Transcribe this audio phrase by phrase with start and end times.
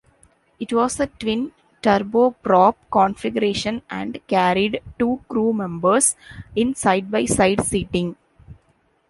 [0.59, 1.51] It was a twin
[1.83, 6.15] turboprop configuration, and carried two crew members
[6.55, 8.15] in side-by-side seating.